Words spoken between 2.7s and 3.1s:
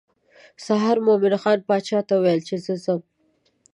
ځم.